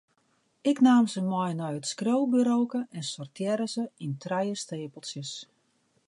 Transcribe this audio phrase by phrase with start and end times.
[0.69, 5.31] Ik naam se mei nei it skriuwburoke en sortearre se yn trije steapeltsjes.